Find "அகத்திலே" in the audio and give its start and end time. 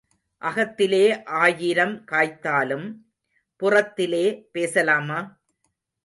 0.41-1.23